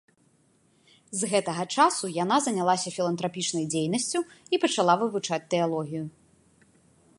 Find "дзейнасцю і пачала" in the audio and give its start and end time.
3.73-4.93